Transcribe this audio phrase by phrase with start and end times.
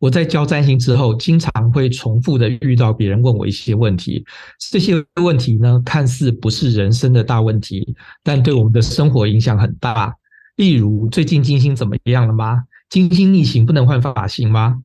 [0.00, 4.24] 我在教占星之后，经常会重复的遇到别人问我一些问题，
[4.70, 10.12] 这些问题呢，看似不是人生的大问题，但对我们的生活影响很大。
[10.56, 12.62] 例如，最近金星怎么样了吗？
[12.88, 14.78] 金星逆行不能换发型吗？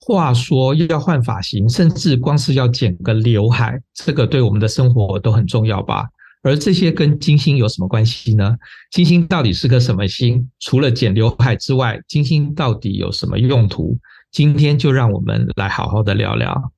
[0.00, 6.08] 话说要换发型，甚至光是要剪个刘海，这个对我们的生活都很重要吧？
[6.42, 8.56] 而这些跟金星有什么关系呢？
[8.90, 10.48] 金星到底是个什么星？
[10.58, 13.96] 除了剪刘海之外，金星到底有什么用途？
[14.36, 16.70] 今天就让我们来好好的聊聊。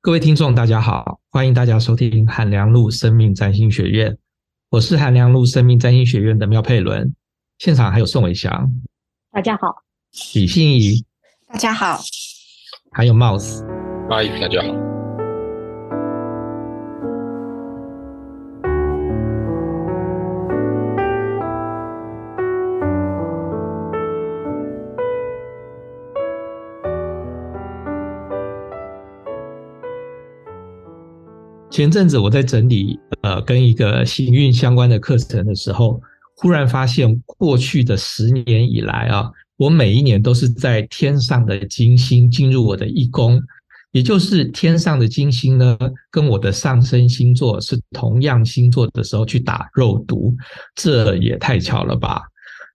[0.00, 4.16] 各位听众，大家好，欢迎大家收听韩良路生命占星学院，
[4.70, 7.12] 我是韩良路生命占星学院的苗佩伦，
[7.58, 8.72] 现场还有宋伟翔，
[9.32, 9.82] 大家好，
[10.34, 11.04] 李欣怡，
[11.48, 11.98] 大家好。
[12.92, 13.66] 还有 Mouse，
[14.08, 14.91] 阿姨，大家好。
[31.72, 35.98] 前阵子我在整理呃跟一个行运相关的课程的时候，
[36.36, 39.30] 忽然发现过去的十年以来啊。
[39.56, 43.40] 我每一年都是在天上的金星进入我的一宫，
[43.92, 45.78] 也就是天上的金星呢，
[46.10, 50.36] 跟我的上升星座是同样星座的时候去打肉毒，
[50.74, 52.20] 这也太巧了吧？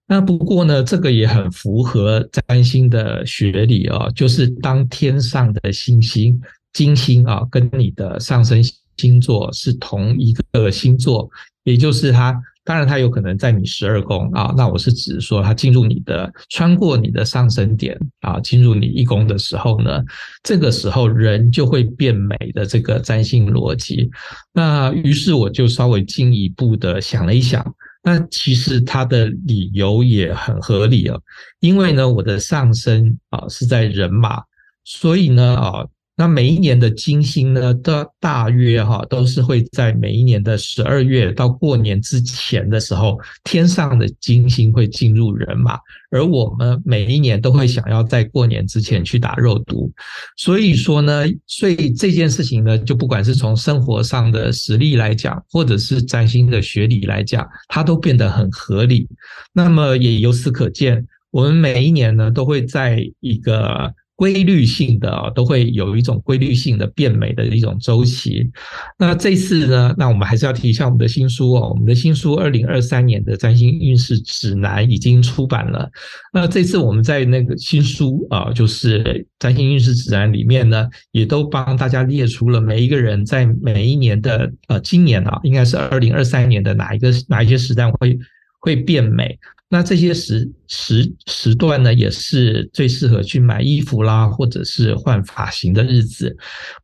[0.08, 6.40] 那不过呢，这个也很符合占星的学理哦，就是当天上的星星
[6.74, 8.64] 金星啊，跟你的上升
[8.98, 11.30] 星座是同一个星座，
[11.64, 12.40] 也就是它。
[12.64, 14.54] 当然，它有可能在你十二宫啊。
[14.58, 20.04] 那我是指说，它进入你的，穿过你的上升点啊，进入你一宫的时候呢，
[20.44, 24.10] 这个时候人就会变美的这个占星逻辑。
[24.52, 27.66] 那于是我就稍微进一步的想了一想，
[28.04, 31.18] 那其实它的理由也很合理啊，
[31.62, 34.44] 因为呢，我的上升啊是在人马，
[34.84, 35.86] 所以呢啊。
[36.20, 45.78] 那每一年的金星呢，都大约哈都是会在每一年的十二月到过年之前的时候，天上的金星会进入人马，
[46.10, 49.92] 而我们每一年都会想要在过年之前去打肉毒，
[50.38, 59.08] 所以说呢，所以这件事情呢，就不管是从生活上的实力来讲，或者是占星的学理来讲，它都变得很合理。
[59.54, 63.94] 那么也由此可见，我们每一年呢，都会在一个。
[64.18, 68.50] 规律性的啊，都会有一种规律性的变美的一种周期。
[68.98, 75.88] 那这次呢，那我们还是要提一下我们的新书哦，我们的新书《二零二三年的占星运势指南》已经出版了。
[76.34, 88.18] 那这次我们在那个新书啊，就是占星运势指南里面呢，也都帮大家列出了每一个人在每一年的呃，今年啊，应该是二零二三年的哪一个哪一些时段会
[88.60, 89.38] 会变美。
[89.70, 96.34] 那这些时时时段呢，也是最适合去买衣服啦，或者是换发型的日子。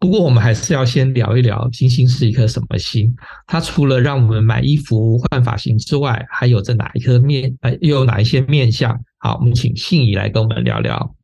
[0.02, 3.16] 不过，我们还是要先聊一聊金星是一颗什么星。
[3.48, 7.56] 它除了让我们买衣服、换发型之外，还有着哪一颗面？
[7.62, 9.00] 呃，又有哪一些面相？
[9.20, 11.16] 好，我们请信怡来跟我们聊聊。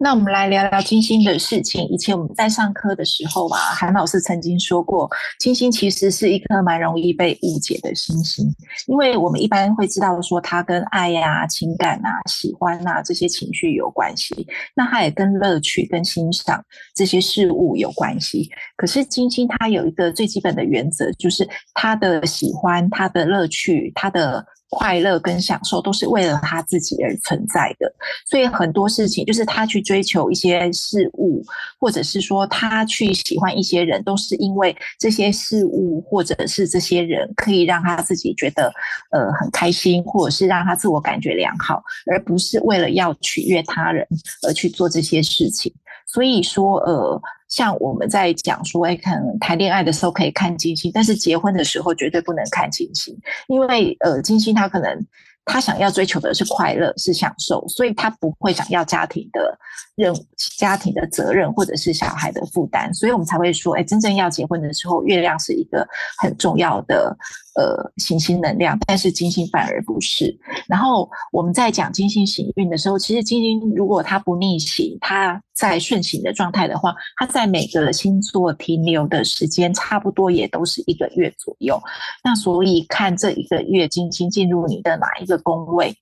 [0.00, 1.84] 那我们来聊聊金星的事情。
[1.88, 5.10] 以前我们在上课的时候啊，韩老师曾经说过，
[5.40, 8.46] 金星其实是一颗蛮容易被误解的星星，
[8.86, 18.48] 因为我们一般会知道说它跟爱呀、情感啊、喜欢啊这些情绪有关系，那它也跟乐趣、跟欣赏这些事物有关系。
[18.76, 24.46] 可是金星它有一个最基本的原则，就是它的喜欢、它的乐趣、它的。
[24.70, 27.90] 快乐跟享受都是为了他自己而存在的，
[28.26, 31.42] 所以很多事情就是他去追求一些事物，
[31.78, 38.72] 或者是说他去喜欢一些人，都是因为这些事物或者是这些人可以让他自己觉得
[39.10, 44.06] 呃很开心，或者是让他自我感觉良好，而不是为了要取悦他人
[44.46, 45.72] 而去做这些事情。
[46.06, 47.22] 所以说，呃。
[47.48, 53.16] 像我们在讲说，哎，可能谈恋爱的时候可以看金星，但是结婚的时候绝对不能看金星，
[53.48, 55.06] 因为呃，金星它可能
[55.48, 59.58] 他想要追求的是快乐，是享受，所以他不会想要家庭的
[59.96, 60.16] 任务、
[60.58, 65.86] 家庭的责任或者是小孩的负担，所以我们才会说，哎，真正要结婚的时候，月亮是一个
[66.22, 67.16] 很重要的。
[67.54, 70.32] 呃，行星能量，但是金星反而不是。
[70.68, 81.76] 然后我们在讲金星行运的时候，其实金星如果它不逆行，它在顺行的状态的话，它在每个星座停留的时间差不多也都是一个月左右。
[82.22, 85.94] 那所以看这一个月金星进入你的哪一个宫位，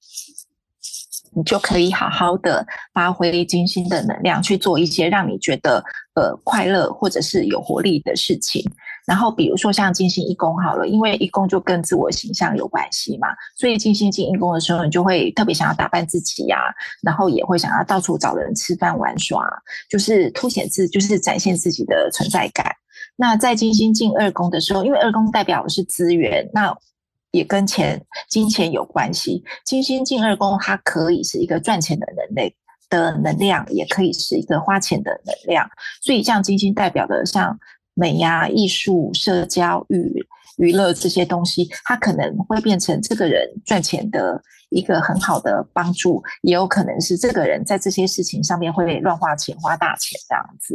[1.35, 5.85] 你就可以好好的发挥金星的能量，去做一些让你觉得
[6.15, 8.65] 呃快乐或者是有活力的事情。
[9.07, 16.59] 然后比如说像金星一宫好了，因为一宫就跟自我形象有关系嘛，所以金星进一宫的时候，你就会特别想要打扮自己呀、
[17.03, 19.47] 然后也会想要到处找人吃饭玩耍，
[19.89, 22.67] 就是凸显自，就是展现自己的存在感。
[23.15, 26.77] 那在金星进二宫的时候，因为二宫代表的是资源，那
[27.37, 29.45] 也跟钱、金钱有关系。
[29.65, 32.55] 金星进二宫，它可以是一个赚钱的能力
[32.89, 35.69] 的能量，也可以是一个花钱的能量。
[36.01, 37.59] 所以，像金星代表的，像
[37.95, 44.41] 美呀、艺术、社交、娱娱乐这些东西，它可能会变成这个人赚钱的
[44.71, 50.75] 一个很好的帮助，也有可能是这个人在这些事情上面会乱花钱、花大钱这样子。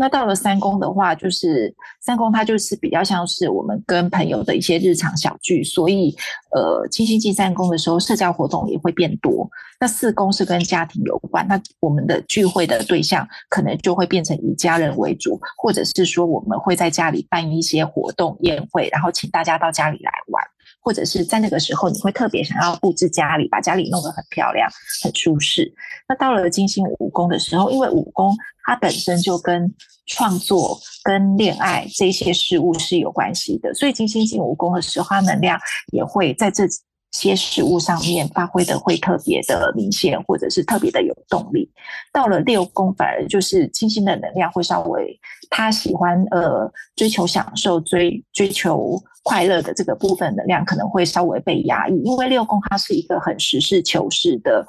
[0.00, 6.16] 那到了三宫的话，就是三宫它就是比较像是我们跟朋友的一些日常小聚，所以
[6.52, 9.50] 呃，金星进三宫的时候，社交活动也会变多。
[9.80, 20.42] 那四宫是跟家庭有关，那我们的聚会的对象可能就会变成以家人为主，或者是说我们会在家里办一些活动宴会，然后请大家到家里来玩。
[20.80, 24.70] 或者是在那个时候，你会特别想要布置家里，把家里弄得很漂亮、
[25.02, 25.70] 很舒适。
[26.08, 28.34] 那到了金星五宫的时候，因为五宫
[28.68, 29.74] 它本身就跟
[30.08, 35.58] 创作、跟恋爱这些事物是有关系的，所以金星进五宫的时候，它能量
[35.90, 36.64] 也会在这
[37.10, 41.72] 些事物上面发挥的会特别的明显，或者是特别的有动力。
[42.12, 45.18] 到了六宫，反而就是金星的能量会稍微，
[45.48, 54.66] 他喜欢呃追求享受、追追求快乐的这个部分能量可能会稍微被压抑，因为六宫它是一个很实事求是的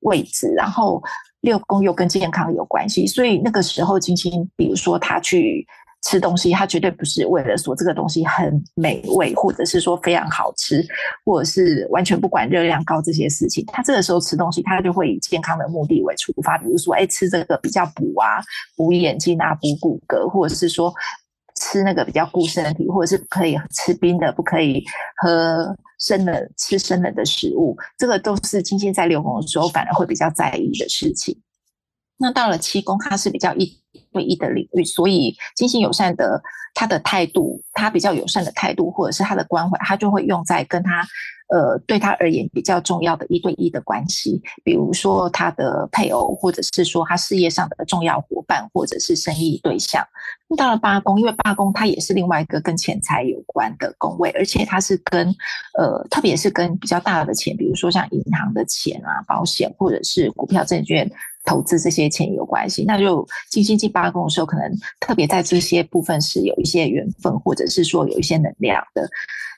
[0.00, 1.00] 位置，然后
[1.46, 5.66] 六宫又跟健康有关系，所以那个时候金星，比如说他去。
[6.02, 10.86] 吃东西，他绝对不是为了说这个东西很美味，或者是说非常好吃，
[11.24, 13.64] 或者是完全不管热量高这些事情。
[13.72, 18.38] 他这个时候吃东西，他就会以健康的目的为出发，比如说，哎，吃这个比较补啊，
[18.76, 20.94] 补眼睛啊，补骨骼，或者是说
[21.66, 24.84] 吃那个比较固身体，或者是不可以吃冰的，不可以
[25.16, 27.76] 喝生冷，吃生冷的食物。
[27.98, 31.40] 这个都是金星在流动的时候，反而会比较在意的事情。
[32.18, 33.78] 那到了七宫，它是比较一
[34.12, 36.40] 对一的领域，所以金星友善的
[36.72, 41.06] 他的态度，他比较友善的态度，或者是他的关怀，他就会用在跟他
[41.48, 50.04] 呃对他而言比较重要的一对一的关系，比如说他的配偶，或者是说他事业上的重要伙伴，或者是生意对象。
[50.56, 55.28] 到了八宫，因为八宫它也是另外一个跟钱财有关的宫位，而且它是跟
[55.76, 61.10] 呃特别是跟比较大的钱，比如说像银行的钱啊、保险或者是股票证券。
[61.46, 64.70] 投资这些钱有关系，那就金星进八宫的时候，可能
[65.00, 69.08] 特别在这些部分是有一些缘分，或者是说有一些能量的。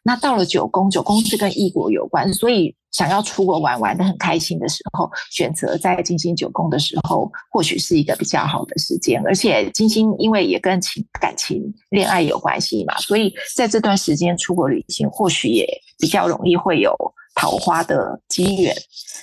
[0.05, 9.21] 那到了九宫，九宫是跟异国有关，所以想要出国玩玩得很开心的时候，选择在金星九宫的时候，或许是一个比较好的时间。
[9.27, 15.67] 而且金星因为也跟情感情、恋爱有关系嘛，所以在这段时间出国旅行，或许也
[15.99, 16.95] 比较容易会有。
[17.35, 18.75] 桃花的机缘，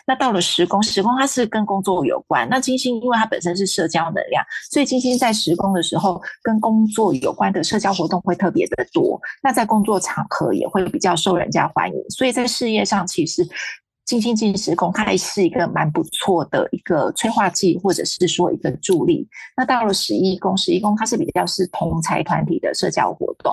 [0.07, 2.48] 那到了十宫，十宫它是跟工作有关。
[2.48, 4.42] 那金星因为它本身是社交能量，
[4.72, 9.19] 所以金星在十宫的时候，跟工作有关的社交活动会特别的多。
[9.44, 13.45] 那在工作场合也会比较受人家欢迎，所以在事业上其实。
[14.06, 19.27] 金星进十宫，它还是一个蛮不错的一个催化剂，或者是说一个助力。
[19.57, 23.51] 那到了十一宫，十一宫它是比较是同财团体的社交活动，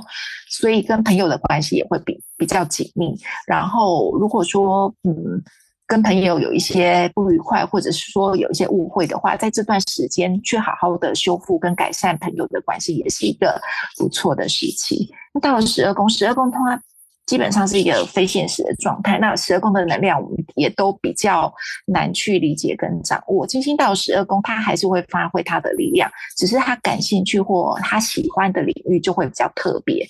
[0.51, 3.15] 所以跟朋友的关系也会比比较紧密。
[3.47, 5.41] 然后如果说嗯
[5.87, 13.61] 跟朋友有一些不愉快，或者是说有一些误会的话，在这段时间去好好的修复跟改善朋友的关系，也是一个
[13.97, 15.09] 不错的时期。
[15.33, 16.83] 那到了十二宫，十二宫它。
[17.25, 19.17] 基本上是一个非现实的状态。
[19.17, 21.51] 那十二宫的能量，我们也都比较
[21.87, 23.47] 难去理解跟掌握。
[23.47, 30.05] 金星到十二宫，它还是会发挥它的力量，只是他感兴趣或他喜欢的领域就会比较特别，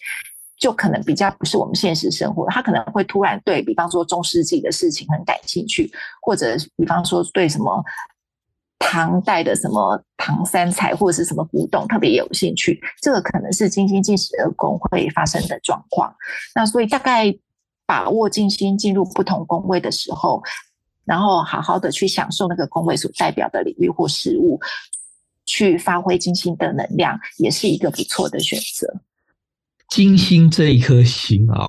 [0.62, 2.49] 就可能比较不是我们现实生活。
[2.49, 5.90] 他可能会突然对比方说中世纪的事情很感兴趣，
[6.21, 7.83] 或者比方说对什么。
[8.85, 16.12] 唐代的什么唐三彩或者是什么古董特别有兴趣，这个可能是金星进十二宫会发生的状况。
[16.52, 17.33] 那所以大概
[17.87, 20.42] 把握金星进入不同宫位的时候，
[21.04, 24.61] 然后好好的去享受那个宫位所代表的领域或事物，
[25.47, 29.00] 去发挥金星的能量，也是一个不错的选择。
[29.92, 31.68] 金星这一颗星啊，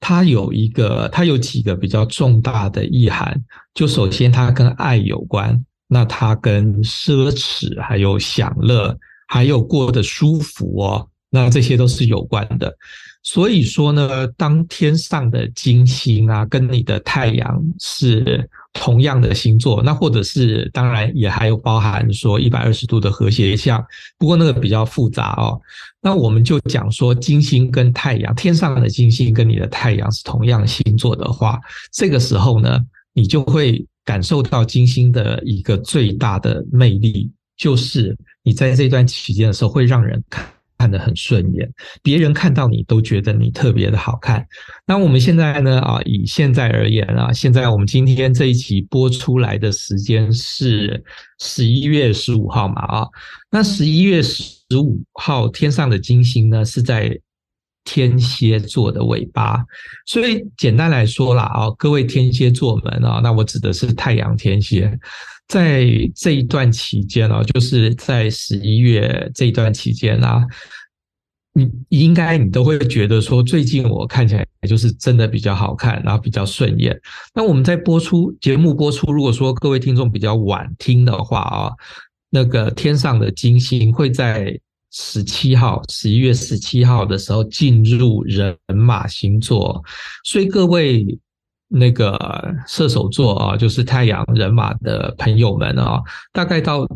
[0.00, 3.38] 它有一个，它有几个比较重大的意涵。
[3.74, 5.62] 就首先，它跟爱有关。
[5.86, 8.96] 那它跟奢侈、还有享乐、
[9.28, 12.74] 还有过得舒服哦，那这些都是有关的。
[13.22, 23.84] 所以说呢，当天上的金星啊，跟你的太阳是同样的星座，那或者是当然也还有包含说一百二十度的和谐相，
[24.16, 25.60] 不过那个比较复杂哦。
[26.00, 31.58] 那我们就讲说，金星跟太阳，天上的金星跟你的太阳是同样星座的话，
[31.92, 32.78] 这个时候呢，
[33.12, 40.46] 你就会感受到金星的一个最大的魅力，就是你在这段期间的时候会让人看。
[40.80, 41.70] 看得很顺眼，
[42.02, 44.46] 别人看到你都觉得你特别的好看。
[44.86, 45.78] 那我们现在呢？
[45.80, 51.04] 啊，以现在而言啊，现在我们今天这一期播出来的时间是
[51.38, 52.80] 十一月十五号嘛？
[52.80, 53.06] 啊，
[53.50, 57.14] 那十一月十五号天上的金星呢是在
[57.84, 59.62] 天蝎座的尾巴，
[60.06, 64.98] 所以简单来说啦，啊，各位天蝎座们啊，那我指的是太阳天蝎。
[65.50, 70.46] 在这一段期间啊，就是在十一月这一段期间啊，
[71.54, 76.96] 你应该你都会觉得说，最近我看起来就是真的比较好看，然后比较顺眼。
[77.34, 81.72] 那我们在播出节目播出，如果说各位听众比较晚听的话啊，
[82.30, 84.56] 那个天上的金星会在
[84.92, 89.82] 十七号，十一月十七号的时候进入人马星座，
[90.22, 91.18] 所以各位。
[91.70, 92.18] 那个
[92.66, 96.00] 射手座啊，就是太阳人马的朋友们啊，
[96.32, 96.86] 大概到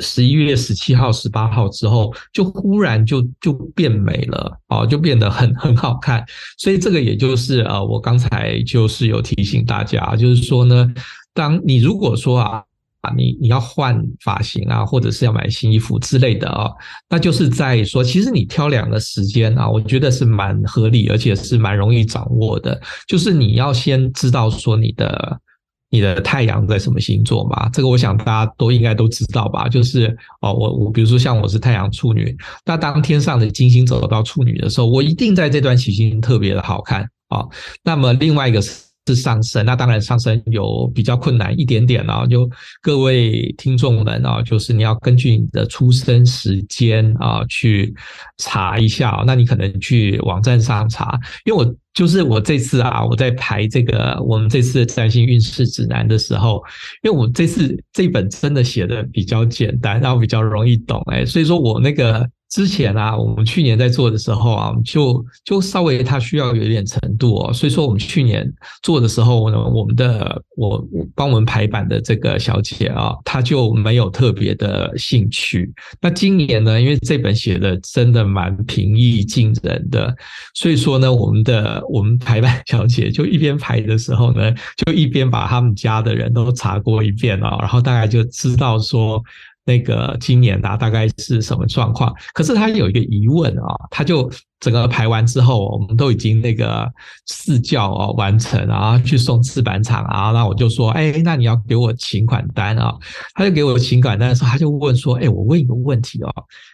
[0.00, 6.24] 十一月十七号、十八号之后，就忽然就就变美了啊，就变得很很好看。
[6.58, 10.92] 所以这个也就是啊，我刚才就是有提醒大家，就是说呢，
[11.34, 12.62] 当你如果说啊。
[13.02, 16.70] 啊，你你要换发型啊，或者是要买新衣服之类的啊，
[17.08, 22.78] 那就是在说，其实你挑两个时间啊，我觉得是蛮合理，而且是蛮容易掌握的。
[23.08, 25.40] 就是你要先知道说你的
[25.88, 29.66] 你的太阳在什么星座嘛，这个我想大家都应该都知道吧。
[29.66, 37.46] 就是哦，我我比如说像我是太阳处女，那当天上的金星走到处女的时候，我一定在这段期间特别的好看啊。
[37.82, 38.89] 那么另外一个是。
[39.14, 42.24] 是上升，那当然上升有比较困难一点点啊。
[42.26, 42.48] 就
[42.80, 47.92] 各位听众们啊，就是你要根据你的出生时间啊去
[48.38, 49.22] 查一下。
[49.26, 56.62] 那你可能去网站上查，因为我就是我这次啊，我在排这个我们这次的占星运势指南的时候，
[57.02, 62.28] 因为我这次这本真的写的比较简单，然后比较容易懂哎，所以说我那个。
[62.50, 68.44] 之前啊，我们去年在做的时候啊，就就稍微它需要有一点程度哦，所以说我们去年
[68.82, 75.72] 做的时候呢，我们的我帮我们排版的这个小姐啊，她就没有特别的兴趣。
[76.00, 80.12] 那今年呢，因为这本写的真的蛮平易近人的，
[80.54, 89.22] 所以说呢，我们的我们排版小姐就一边排的时候呢，就一边把他们家的人都查过一遍啊，然后大概就知道说。
[89.70, 92.12] 那个今年啊，大概是什么状况？
[92.34, 94.28] 可是他有一个疑问啊，他就
[94.60, 96.86] 整个排完之后，我们都已经那个
[97.26, 102.94] 试教啊完成，然后去送制版厂啊，那我就说，哎，那你要给我请款单啊？
[103.34, 106.30] 他就给我请款单的时候，他就问说，哎，我问一个问题哦，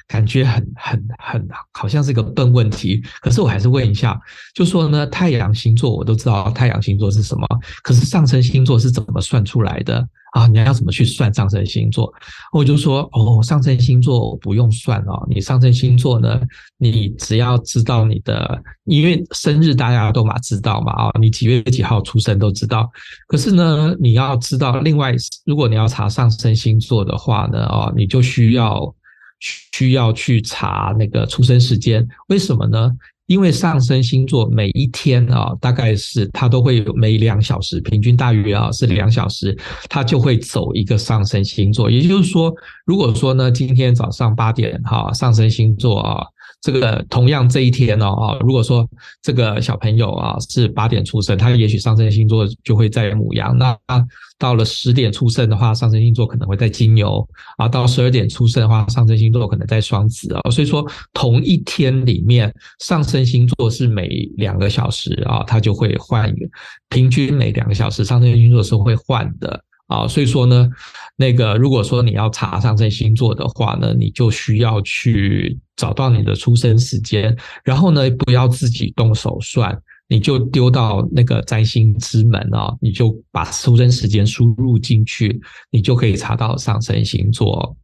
[0.08, 4.20] 感觉很很很好像是一个笨问题，可是我还是问一下，
[4.52, 7.46] 就说呢，太阳星座我都知道太阳星座是什么，
[7.82, 10.06] 可是上升星座是怎么算出来的？
[10.32, 12.12] 啊，你要怎么去算上升星座？
[12.52, 15.26] 我就说哦，上升星座不用算哦。
[15.30, 16.38] 你上升星座呢，
[16.76, 22.90] 你只要知道你的，因为生日大家都嘛知道嘛啊，你几月几号出生都知道。
[23.28, 25.14] 可是呢，你要知道，另外
[25.44, 28.94] 如果你要查上升星座的话呢，哦，你就需要
[29.40, 32.06] 需要去查那个出生时间。
[32.28, 32.90] 为什么呢？
[33.26, 39.54] 因为上升星座每一天啊，大概是它都会有每两小时，平均大约啊是两小时，
[39.90, 41.90] 它就会走一个上升星座。
[41.90, 42.54] 也就是说，
[42.86, 46.24] 如果说呢，今天早上八点哈，上升星座啊。
[46.60, 48.88] 这个同样这一天哦啊，如果说
[49.22, 53.56] 这个小朋友啊是八点出生，他也许上升星座就会在母羊。
[53.56, 53.76] 那
[54.38, 57.26] 到了十点出生的话，上升星座可能会在金牛
[57.58, 57.68] 啊。
[57.68, 60.50] 到十二点出生的话，上升星座可能在双子啊。
[60.50, 66.46] 所以说，同一天里面，上升星座是每两个小时啊，它就会换一个，
[66.88, 69.62] 平均每两个小时上升星座是会换的。
[69.86, 70.68] 啊，所以说呢，
[71.16, 85.40] 那个如果说你要查上升星座的话呢，你就需要去找到你的出生时间，然后呢，不要自己动手算，你就丢到那个占星之门啊，你就把出生时间输入进去，
[85.70, 87.76] 你就可以查到上升星座。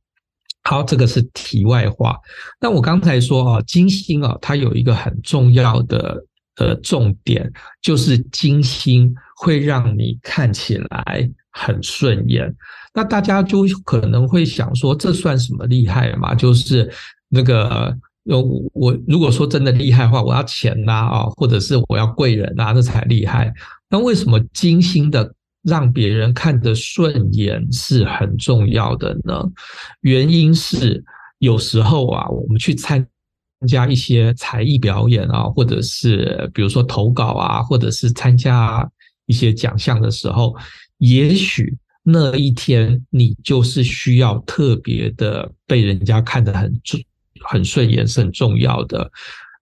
[0.65, 2.17] 好，这个是题外话。
[2.61, 6.25] 那我刚才说啊，金星啊，它有一个很重要的
[6.57, 11.31] 呃重点，就是金星会让你看起来。
[11.53, 12.53] 很顺眼，
[12.95, 16.35] 那大家就可能会想说，这算什么厉害嘛？
[16.35, 16.91] 就是
[17.29, 18.43] 那个有
[18.73, 23.53] 我如果说真的厉害的话，我要钱呐啊，或者是我要贵人啊，那才厉害。
[23.89, 29.43] 那为什么精心的让别人看得顺眼是很重要的呢？
[30.01, 31.05] 原因是
[31.39, 33.07] 有时候啊，我们去参
[33.69, 38.89] 加一些才艺表演啊，或者是比如说投稿啊，或者是参加
[39.27, 40.57] 一些奖项的时候，
[41.03, 47.01] 也许那一天你就是需要特别的被人家看得很重。
[47.45, 49.11] 很顺眼是很重要的。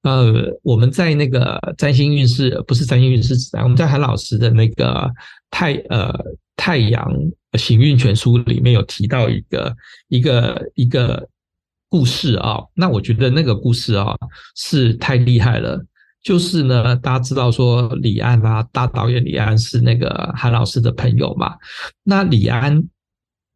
[0.02, 5.10] 呃，我们在那个占星运势，不是占星运势指南，我们在韩老师的那个
[5.50, 6.12] 太呃
[6.56, 7.10] 太阳
[7.58, 9.74] 行运全书里面有提到一个
[10.08, 11.26] 一个一个
[11.88, 12.58] 故事啊。
[12.74, 14.14] 那我觉得那个故事啊
[14.54, 15.82] 是太厉害了。
[16.22, 21.54] 就是呢，大家知道说李安啊，大导演李安是那个韩老师的朋友嘛。
[22.02, 22.82] 那李安。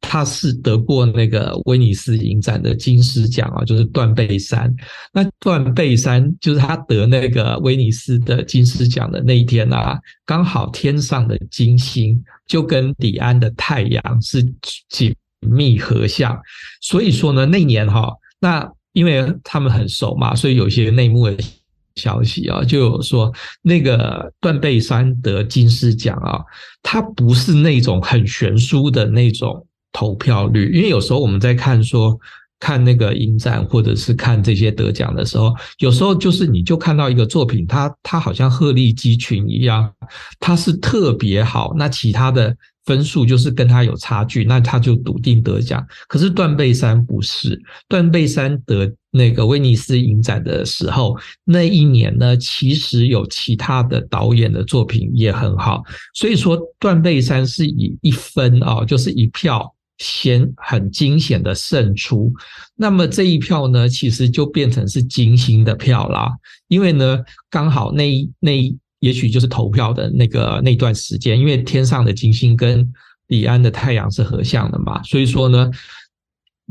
[0.07, 4.73] 他是得过那个威尼斯影展的金狮奖啊，就是断背山。
[5.15, 14.43] 那断背山就是他得那个威尼斯的金狮奖的那一天啊，刚好天上的金星就跟李安的太阳是
[14.91, 16.39] 紧密合相，
[16.83, 21.37] 所以说呢，那年哈，那因为他们很熟嘛，所以有些内幕的
[21.97, 23.33] 消息啊，就有说
[23.63, 26.41] 那个断背山得金狮奖啊，
[26.83, 29.67] 他不是那种很悬殊的那种。
[29.97, 32.19] 投票率，因为有时候我们在看说
[32.59, 39.89] 看那个影展，或者是看这些得奖的时候，有时候就是你就看到一个作品，它它好像鹤立鸡群一样，
[40.41, 42.53] 它是特别好，那其他的
[42.87, 45.87] 分数就是跟它有差距，那它就笃定得奖。
[46.09, 59.73] 可是断背山不是，断背山得那个威尼斯影展的时候，那一年呢，其实有其他的导演的作品也很好，所以说断背山是以一分啊，就是一票。
[59.99, 62.33] 先很惊险的胜出，
[62.75, 66.29] 那么这一票呢，其实就变成是金星的票啦。
[66.67, 72.93] 因为呢，刚好那那也许就是投票的那个那段时间，因为天上的金星跟
[73.29, 75.71] 李安的太阳是合相的嘛，所以说呢，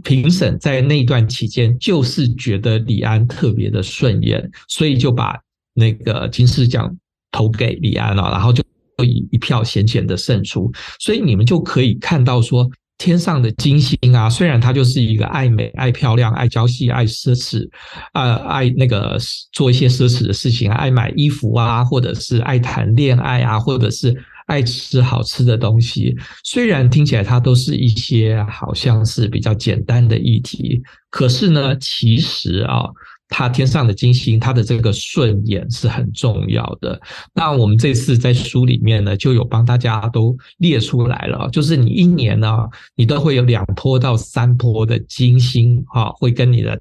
[0.04, 5.40] 评审在那段期间就是觉得李安特别的顺眼，所以就把
[5.74, 6.96] 那个金狮奖
[7.32, 8.64] 投给李安了，然后就
[9.04, 10.72] 以一票险险的胜出。
[11.00, 12.70] 所以你们就可以看到说。
[13.00, 17.68] 天上的金星啊，虽然它就是一个爱美、爱漂亮、爱娇气、爱奢侈，
[18.14, 19.20] 呃，爱那个
[19.52, 24.16] 做一些奢侈的事情，爱买衣服啊，或者是爱谈恋爱啊，或者是
[24.48, 26.16] 爱吃好吃的东西。
[26.44, 32.84] 虽然听起来它都是一些好像是比较简单的议题，可是呢，其实啊。
[33.30, 37.02] 他天上的金星，他的这个顺眼是很重要的。
[37.34, 42.56] 那我们这次在书里面呢，就有帮大家都列出来了，就是你一年呢，
[42.96, 46.80] 你都会有两波到三波的金星啊，会跟你的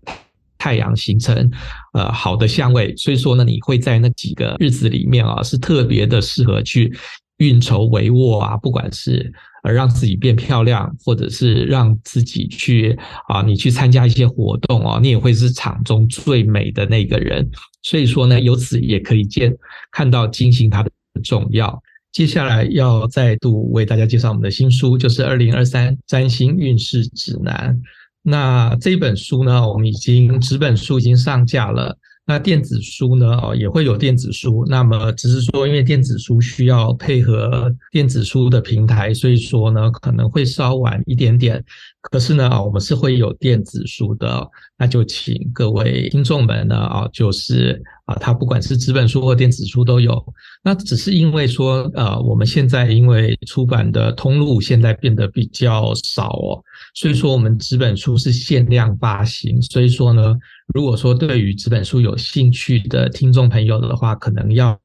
[0.59, 1.51] 太阳形成
[1.95, 6.95] 呃好的相位，所以说呢，你会在那几个日子里面啊，是特别的适合去
[7.39, 9.33] 运筹帷幄啊，不管是。
[9.65, 17.49] 呃让自己变漂亮，或者是让自己去啊，你去参加一些活动哦，你也会是场中最美的那个人。
[17.81, 19.57] 所以说呢，由此也可以见
[19.93, 20.91] 看到金星它的
[21.23, 21.81] 重要。
[22.11, 27.73] 接下来要再度为大家介绍我们的新书，就是《二零二三占星运势指南》。
[28.21, 31.97] 那这本书呢，我们已经纸本书已经上架了。
[32.25, 33.37] 那电子书呢？
[33.39, 34.65] 哦，也会有电子书。
[34.69, 41.63] 那么只是说，因为电子书需要配合电子书的平台，所以说呢，可能会稍晚一点点。
[42.01, 44.49] 可是呢，啊，我们是会有电子书的。
[44.79, 47.83] 那就请各位听众们呢，啊，就是
[48.21, 50.23] 它不管是纸本书或电子书都有。
[50.63, 56.63] 那只是因为说，呃，我们现在因为出版的通路现在变得比较少哦，
[56.95, 59.61] 所以说我们纸本书是限量发行。
[59.63, 60.37] 所以说呢。
[60.75, 64.79] 如果说对于纸本书有兴趣的听众朋友的话，可能要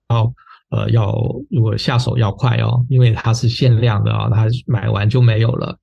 [0.69, 1.15] 呃要
[1.49, 5.77] 如果下手要快哦，因为它是限量的啊，它买完就没有了。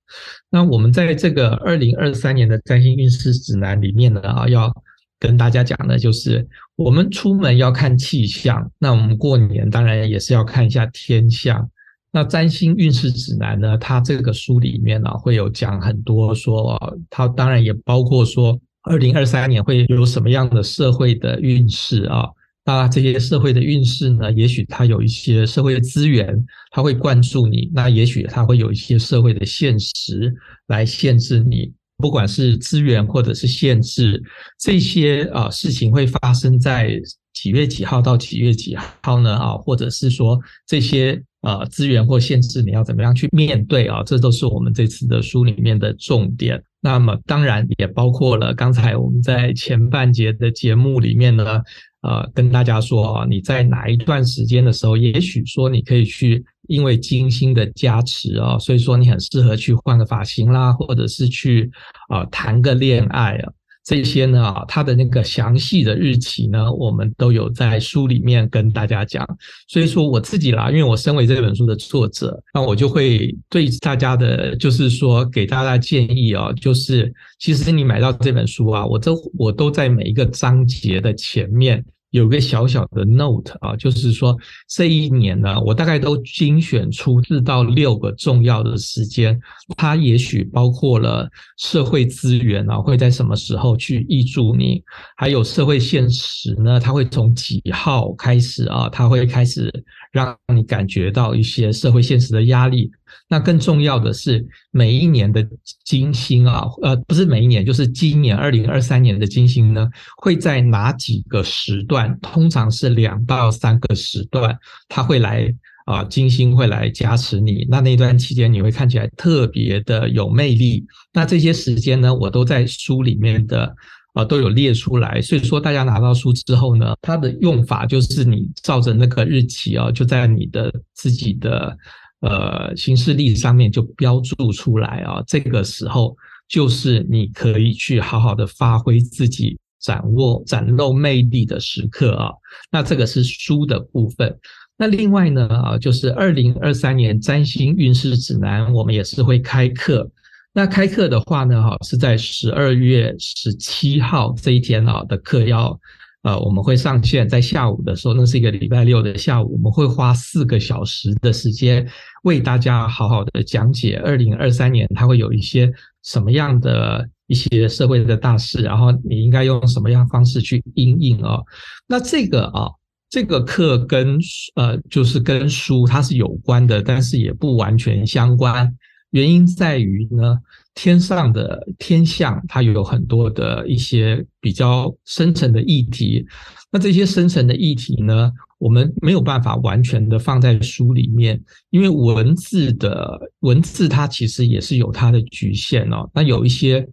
[0.51, 4.71] 那我们在这个二零二三年的占星运势指南里面呢啊，要
[5.19, 11.69] 跟大家讲的就是，我们出门要看气象，那我们过年当然也是要看一下天象。
[12.13, 16.79] 那占星运势指南呢，它这个书里面呢会有讲很多说，
[17.11, 18.61] 它当然也包括说。
[18.87, 22.29] 二零二三年会有什么样的社会的运势啊？
[22.67, 24.31] 那这些社会的运势呢？
[24.33, 26.37] 也许它有一些社会的资源，
[26.71, 30.31] 它会关注你；那也许它会有一些社会的现实
[30.67, 31.73] 来限制你。
[31.99, 34.23] 不管是资源或者是限制，
[34.59, 36.91] 这些啊事情会发生在
[37.33, 39.37] 几月几号到几月几号呢？
[39.37, 44.03] 啊，或者是说这些呃资源或限制，你要怎么样去面对啊？
[44.05, 46.63] 这都是我们这次的书里面的重点。
[46.81, 51.63] 那么当然也包括了刚才我们在前半节的节目里面呢，
[52.03, 61.71] 呃，跟大家说啊，你在哪一段时间的时候，也许说你可以去，因为金星的加持啊，所以说你很适合去换个发型啦，或者是去
[62.11, 63.53] 啊谈个恋爱啊。
[63.85, 69.27] 这些呢啊，它的那个详细的日期呢，我们都有在书里面跟大家讲。
[69.69, 81.85] 所以说我自己啦，因为我身为这本书的作者，那我就会对大家的，就是说给大家建议哦，就是其实你买到这本书啊，我都我都在每一个章节的前面。
[82.15, 89.37] 有个小小的 note 啊，就是说这一年呢，我大概都精选出四到六个重要的时间，
[89.77, 94.81] 它也许包括了社会资源啊，会在什么时候去挹注你，
[95.17, 99.73] 还有社会现实呢，它会从几号开始啊，它会开始
[100.13, 102.93] 让你感觉到一些社会现实的压力。
[103.29, 105.47] 那更重要的是，每一年的
[105.85, 112.19] 金星啊，呃，不是每一年，就是今年二零二三年的金星呢，会在哪几个时段？
[112.21, 114.57] 通常是两到三个时段，
[114.89, 115.53] 它会来
[115.87, 117.67] 啊、金星会来加持你。
[117.69, 120.85] 那那段期间，你会看起来特别的有魅力。
[121.13, 123.75] 那这些时间呢，我都在书里面的
[124.15, 125.21] 啊、都有列出来。
[125.21, 131.77] 所以说，大家拿到书之后呢，它的用法就是你照着那个日期啊，就在你的自己的。
[132.25, 136.17] 呃，行事历上面就标注出来啊，这个时候
[136.49, 142.31] 就是你可以去好好的发挥自己、掌握、展露魅力的时刻啊。
[142.71, 144.35] 那这个是书的部分。
[144.79, 150.11] 那另外呢啊，就是二零二三年占星运势指南，我们也是会开课。
[150.53, 155.79] 那开课的话呢，哈，是在十二月十七号这一天啊的课要。
[156.25, 161.87] 呃，我们会上线在下午的时候，那是一个礼拜六的下午，我们会花四个小时的时间
[162.23, 165.71] 为大家好好的讲解二零二三年它会有一些
[166.03, 171.45] 什么样的一些社会的大事，然后你应该用什么样方式去因应哦。
[171.87, 172.71] 那这个啊，
[173.11, 174.19] 这个课跟
[174.55, 178.75] 呃就是跟书它是有关的，但是也不完全相关。
[179.11, 180.39] 原因在于呢，
[180.75, 186.27] 天上的天象它有很多的一些比较深层的议题，
[186.71, 196.11] 那这些深层的议题呢，我们没有办法完全的放在书里面，因为文字的文字它其实也是有它的局限哦。
[196.13, 196.87] 那有一些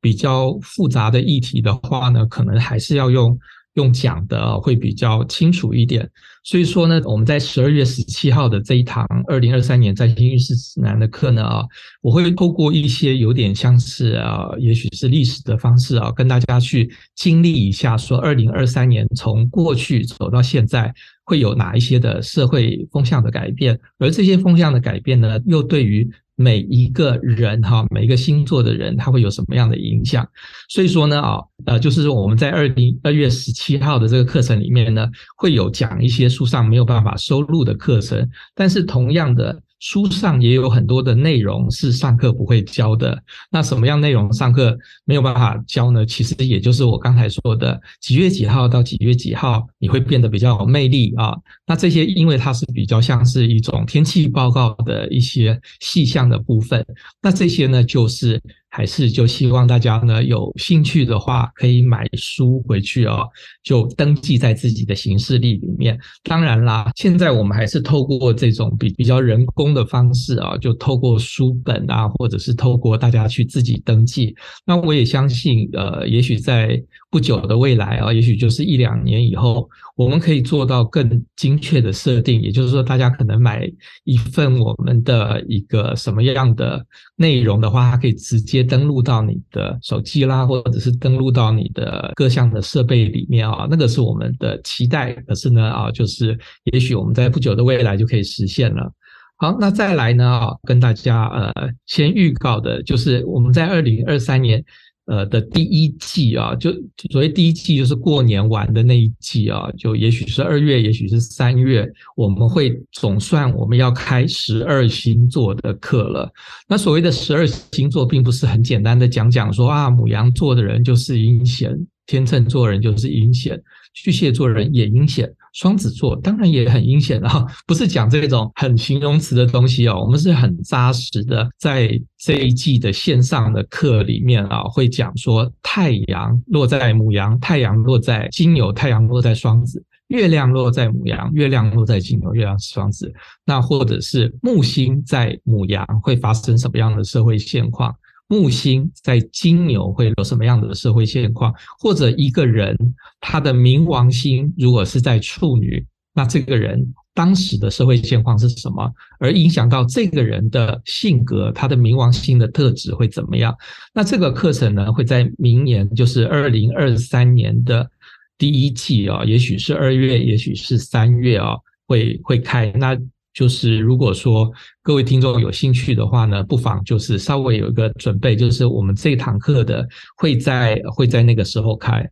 [0.00, 3.38] 比较复杂的议题的话呢，可能还是要用。
[3.76, 6.10] 用讲的会比较清楚一点，
[6.46, 11.64] 所以说呢，我们在十二月十七号的这一堂二零二三年占星运势指南的课呢啊，
[12.00, 30.24] 我会透过一些有点像是啊，也许是历史的方式啊，跟大家去经历一下，说二零二三年从过去走到现在会有哪一些的社会风向的改变，而这些风向的改变呢，又对于每一个人哈，每一个星座的人，他会有什么样的影响？
[30.68, 39.60] 所以说呢，啊，呃，就是说我们在二零二月十七号的这个课程里面呢，会有讲一些书上没有办法收录的课程，但是同样的。
[39.88, 43.16] 书上也有很多的内容是上课不会教的。
[43.52, 46.04] 那什么样内容上课没有办法教呢？
[46.04, 51.32] 其实也就是我刚才说的，几月几号到几月几号你会变得比较有魅力啊。
[51.68, 56.84] 那这些因为它是比较像是一种天气报告的一些细项的部分，
[57.22, 58.42] 那这些呢就是。
[58.76, 63.26] 还是就希望大家呢有兴趣的话，可以买书回去哦，
[63.62, 65.98] 就登记在自己的行事历里面。
[66.22, 74.36] 当然啦，现在我们还是透过这种比比较人工的方式啊，就透过书本啊，或者是透过大家去自己登记。
[74.66, 76.78] 那我也相信，呃，也许在
[77.16, 79.66] 不久的未来啊，也许就是一两年以后。
[79.96, 83.66] 我们可以做到更精确的设定，也就是说，大家可能买
[84.04, 86.84] 一份我们的一个什么样的
[87.16, 95.14] 内容的话，它可以直接登录到你的手机啦，或者是登录到你的各项的设备里面啊，那个是我们的期待。
[95.26, 98.92] 可是呢，啊，就是也许我们在不久的未来就可以实现了。
[99.38, 101.54] 好，那再来呢，啊，跟大家呃
[101.86, 104.62] 先预告的就是我们在二零二三年。
[105.06, 106.70] 呃的第一季啊，就
[107.10, 116.30] 所谓第一季就是过年完的那一季啊，就也许是二月，也许是三月，我们会总算我们要开十二星座的课了。
[116.68, 121.72] 那所谓的十二星座，并不是很简单的讲讲说啊，母羊座的人就是阴险，
[122.06, 123.60] 天秤座人就是阴险。
[123.94, 143.10] 巨蟹座人也阴险，双子座当然也很阴险啊，不是讲这种很形容词的东西哦，我们是很扎实的，在这一季的线上的课里面啊，会讲说太阳落在母羊，太阳落在金牛，太阳落在双子，月亮落在母羊，月亮落在金牛，月亮是双子，
[143.46, 147.96] 那或者是木星在母羊会发生什么样的社会现况？
[148.28, 151.54] 木星在金牛会有什么样的社会现况？
[151.78, 152.76] 或者一个人
[153.20, 158.92] 他的冥王星如果是在处女，那这个人当时的社会现况是什么？
[159.20, 163.56] 而影响到这个人的性格，他的冥王星的特质会怎么样？
[163.94, 167.88] 那这个课程呢，会在明年，就是二零二三年的
[168.36, 171.54] 第一季啊，也许是二月，也许是三月啊，
[171.86, 172.72] 会会开。
[172.72, 172.98] 那
[173.36, 174.50] 就是如果说
[174.82, 182.02] 各位听众有兴趣的话呢，不妨就是稍微有一个准备，就是我们这堂课的会在会在那个时候开。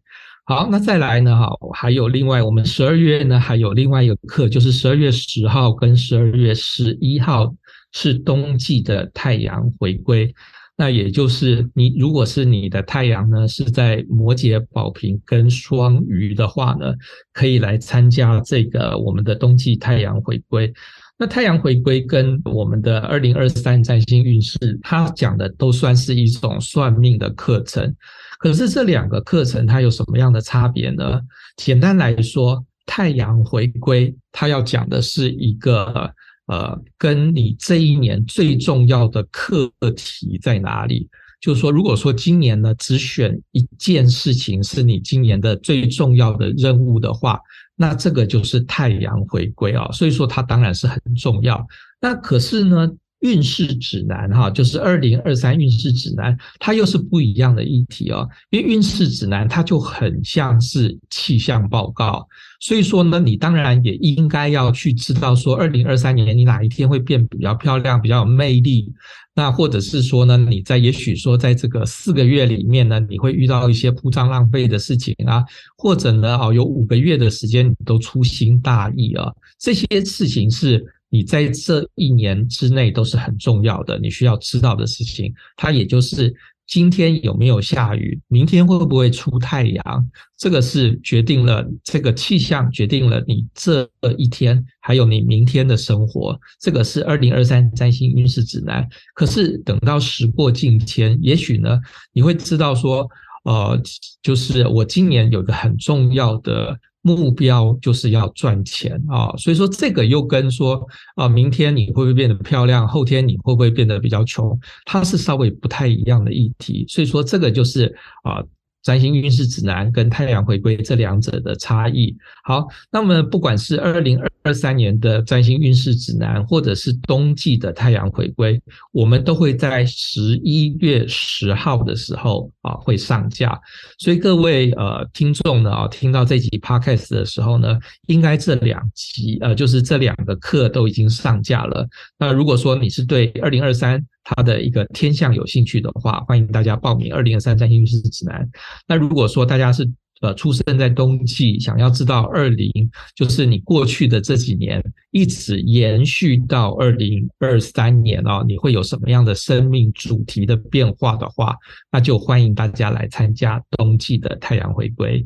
[0.44, 1.34] 好，那再来呢？
[1.34, 7.50] 哈，还有另外，我们十二月呢还有另外一个课，就是十二月十号跟十二月十一号
[7.92, 10.30] 是冬季的太阳回归。
[10.76, 16.92] 那也就是你如果是你的太阳呢是在摩羯、宝瓶跟双鱼的话呢，
[17.32, 20.70] 可以来参加这个我们的冬季太阳回归。
[21.16, 27.94] 那太阳回归跟我们的二零二三占星运势，它讲的都算是一种算命的课程。
[28.40, 31.20] 可是这两个课程它有什么样的差别呢？
[31.57, 36.12] 简单来说，太阳回归它要讲的是一个
[36.46, 41.09] 呃，跟你这一年最重要的课题在哪里？
[41.40, 47.38] 就是说，如果说今年呢只选一件事情是你今年的最重要的任务的话。
[47.76, 51.66] 那这个就是太阳回归啊，所以说它当然是很重要。
[52.00, 52.88] 那可是呢，
[53.24, 58.28] 运势指南哈，就是二零二三运势指南，它又是不一样的议题哦。
[58.50, 62.28] 因为运势指南它就很像是气象报告，
[62.60, 68.92] 所以说呢，你当然也应该要去知道说，二零二三年你哪一天会变比较漂亮，比较有魅力。
[69.37, 75.42] 那或者是说呢，你在也许说在这个四个月里面呢，你会遇到一些铺张浪费的事情啊，
[75.76, 80.84] 或者呢，哦，有五个月的时间你都粗心大意啊，这些事情是
[81.14, 86.35] 你在这一年之内都是很重要的，你需要知道的事情，它也就是。
[86.66, 88.18] 今天有没有下雨？
[88.27, 90.11] 明天会不会出太阳？
[90.38, 96.40] 这个是决定了这个气象，决定了你这一天还有你明天的生活。
[96.59, 98.88] 这个是二零二三占星运势指南。
[99.14, 101.79] 可是等到时过境迁，也许呢，
[102.14, 103.07] 你会知道说，
[103.44, 103.79] 呃，
[104.22, 106.81] 就是我今年有个很重要的。
[107.05, 118.43] 目标就是要赚钱啊，所以说这个又跟说啊，明天你会不会变得漂亮，后天你会不会变得比较穷，它是稍微不太一样的议题，所以说这个就是啊。
[118.85, 122.14] 占星运势指南跟太阳回归这两者的差异。
[122.44, 128.61] 好，那么不管是二零二三年的占星运势指南，或者是冬季的太阳回归，
[128.92, 133.59] 我们都会在十一月十号的时候啊会上架。
[133.99, 141.88] 所以各位呃听众呢啊，听到这集 Podcast 的时候呢，应该这两集呃就是这两个课都已经上架了。
[142.18, 148.48] 那如果说你是对二零二三他的一个天象有兴趣的话，欢迎大家报名二零二三占星运势指南。
[148.88, 149.87] 那如果说大家是
[150.22, 152.70] 呃出生在冬季，想要知道二零
[153.14, 161.54] 就是你过去的这几年一直延续到二零二三年哦，你会有什么样的生命主题的变化的话，
[161.92, 165.22] 那就欢迎大家来参加冬季的太阳回归。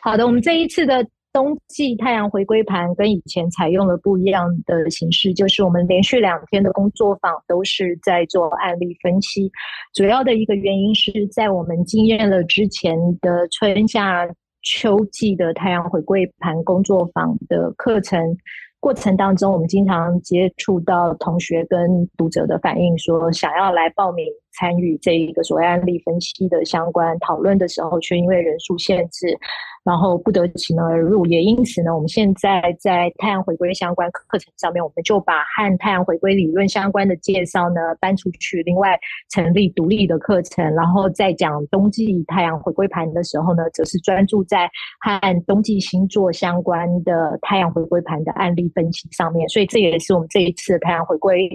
[0.00, 1.04] 好的，我们这一次的。
[1.32, 9.50] 冬季太阳回归盘跟以前采用了不一样的形式，就是我们连续两天的工作坊都是在做案例分析。
[9.94, 14.28] 主要的一个原因是在我们经验了之前的春夏
[14.62, 18.36] 秋季的太阳回归盘工作坊的课程
[18.78, 29.38] 过程当中，我们经常接触到同学跟读者的反应，说想要来报名参与这一个所谓案例分析的相关讨论的时候，却因为人数限制。
[29.84, 38.96] 然后不得其门而入，也因此呢，我们现在在太阳回归相关课程上面，我们就把和太阳回归理论相关的介绍呢搬出去，另外
[39.28, 49.48] 成立独立的课程，然后在讲冬季太阳回归盘的时候呢，则是专注在和冬季星座相关的太阳回归盘的案例分析上面。
[49.48, 51.50] 所以这也是我们这一次太阳回归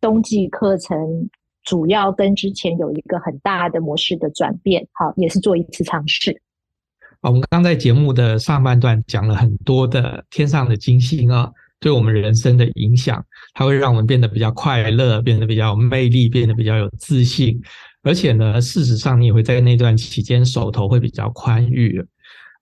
[0.00, 0.98] 冬季课程
[1.64, 6.40] 主要跟之前有一个很大的模式的转变，好，也是做一次尝试。
[7.20, 17.60] 我们刚在节目的上半段讲了很多的天上的金星啊，对我们人生的影响，它会让我们变得比较快乐，变得比较有魅力，变得比较有自信。
[18.02, 22.02] 而且呢，事实上你也会在那段期间手头会比较宽裕。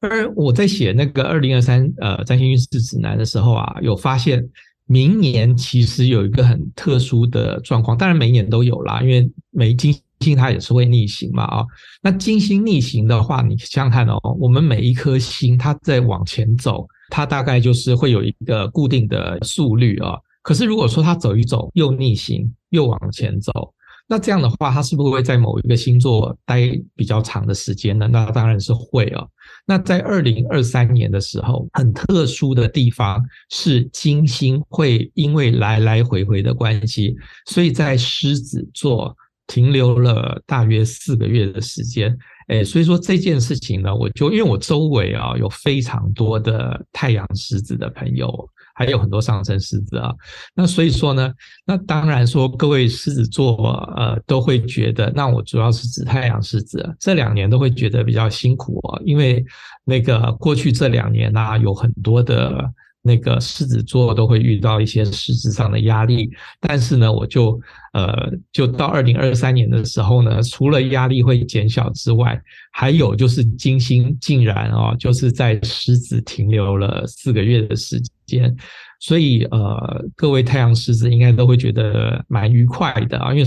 [0.01, 4.45] 而我在写那个二零二三呃占星运势指南的时候啊，有发现
[4.89, 9.95] 明年其实有一个很特殊的状况，当然每年都有啦，因为每金。
[10.21, 11.65] 金星它也是会逆行嘛啊，
[12.03, 20.19] 那金星逆行的话，你想想看哦，我们每一颗星它在往前走，它大概就是会有一个固定的速率啊。
[20.43, 23.73] 可是如果说它走一走又逆行又往前走，
[24.09, 28.09] 那这样的话，它是不是会在某一个星座待比较长的时间呢？
[28.11, 29.25] 那当然是会哦。
[29.69, 39.15] 那在二零二三年的时候，很特殊的地方是金星会因为来来回回的关系，所以在狮子座
[39.47, 42.17] 停留了大约四个月的时间。
[42.49, 48.49] 诶，所以说这件事情呢，我就因为我周围啊有非常多的太阳狮子的朋友。
[48.79, 50.15] 还有很多上升狮子啊，
[50.55, 51.35] 那所以说呢，
[51.67, 53.57] 那当然说各位狮子座
[53.97, 59.45] 呃都会觉得，那我主要是指太阳狮子，这两年都会觉得比较辛苦哦，因为
[59.85, 62.73] 那个过去这两年呢、有很多的。
[63.01, 66.29] 那个狮子座都会遇到一些实质上的压力，
[66.61, 67.59] 但是呢，我就
[67.95, 68.13] 呃，
[68.53, 72.39] 就到二零二三年的时候呢，除了压力会减小之外，
[72.73, 78.55] 还有就是金星竟然、哦，就是在狮子停留了四个月的时间间，
[79.01, 83.47] 所以呃，各位太阳狮子应该都会觉得蛮愉快的啊，因为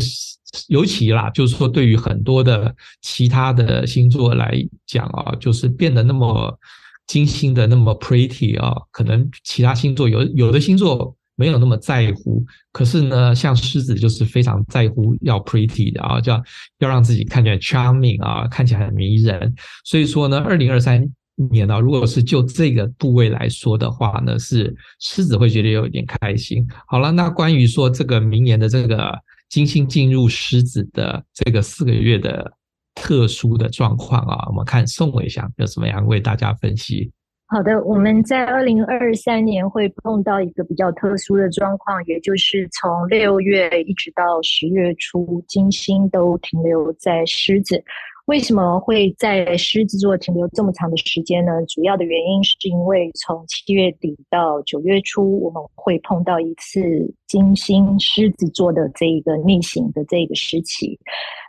[0.67, 4.54] 尤其啦，就是说对于很多的其他的星座来
[4.86, 6.60] 讲啊，就是变得那么。
[7.08, 12.41] 精心的那么 pretty 啊，可能其他星座有有的星座没有那么在乎，
[12.72, 16.41] 可是呢，像狮子就是非常在乎要 pretty 的啊，叫
[16.80, 19.54] 要让自己看起来 charming 啊，看起来很迷人。
[19.84, 21.06] 所以说呢，二零二三
[21.49, 26.67] 年呢，如果是就这个部位来说的话呢，是狮子会觉得有一点开心。
[26.88, 29.13] 好了，那关于说这个明年的这个
[29.49, 32.51] 金星进入狮子的这个四个月的。
[32.93, 37.10] 特殊的状况啊，我们看宋伟祥有什么样为大家分析？
[37.47, 47.82] 好的，我们在二零二三年会碰到一个比较特殊的状况，也就是从六月一直到十月初，金星都停留在狮子。
[48.25, 51.51] 为什么会在狮子座停留这么长的时间呢？
[51.67, 56.79] 主要的原因是因为从七月底到九月初，我们会碰到一次
[57.27, 60.99] 金星狮子座的这一个逆行的这个时期。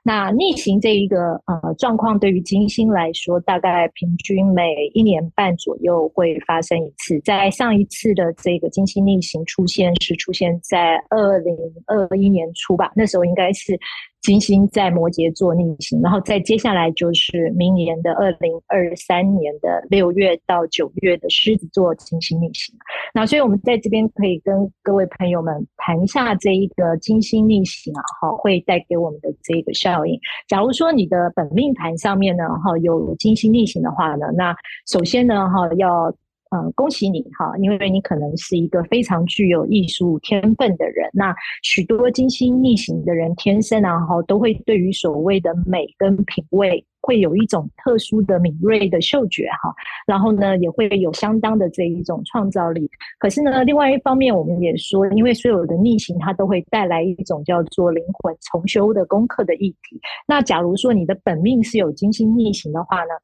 [0.02, 7.20] 那逆行这一个呃状况，对于金星来说，大概平均每一年半左右会发生一次。
[7.20, 13.78] 在上一次的这个金星逆行出现是出现在二零二一年初吧，那时候应该是。
[14.22, 22.72] 金星在摩羯座逆行，然后再接下来就是明年的二零二三年的六月到九月的狮子座金星逆行。
[23.12, 30.18] 那所以我们在这边可以跟各位朋友们谈一下这一个金星逆行啊，哈，会带给我们的这个效效应。
[30.48, 36.12] 假如说你的本命盘上面呢，哈，有金星逆行的话呢，那首先呢，哈，要。
[36.54, 41.08] 嗯，恭喜你哈，因为你可能是一个非常具有艺术天分的人。
[41.14, 49.74] 那许多金星逆行的人，天生啊哈，都会对于所谓的美跟品味，会有一种特殊的敏锐的嗅觉哈。
[50.06, 52.86] 然后呢，也会有相当的这一种创造力。
[53.18, 59.98] 可是呢，另外一方面，我们也说，因为所有的逆行，它都会带来一种叫做灵魂重修的功课的议题。
[60.28, 63.14] 那假如说你的本命是有金星逆行的话呢？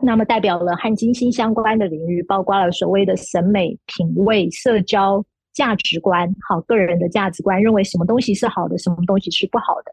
[0.00, 9.92] 那么代表了和金星相关的领域，包括了所谓的审美、品味、社交、价值观，好，个人的价值观，认为什么东西是好的，什么东西是不好的，